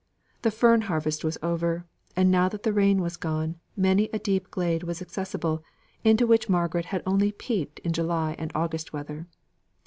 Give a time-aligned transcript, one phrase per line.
[0.41, 4.49] The fern harvest was over; and now that the rain was gone, many a deep
[4.49, 5.63] glade was accessible,
[6.03, 9.27] into which Margaret had only peeped in July and August weather.